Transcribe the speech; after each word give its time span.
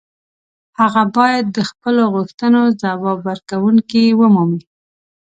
هغه 0.79 1.03
باید 1.17 1.45
د 1.51 1.57
خپلو 1.69 2.03
غوښتنو 2.13 2.61
ځواب 2.81 3.19
ورکوونکې 3.29 4.03
ومومي. 4.19 4.61